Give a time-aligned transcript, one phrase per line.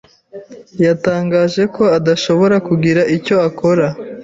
[0.85, 3.87] yatangaje ko adashobora kugira icyo akora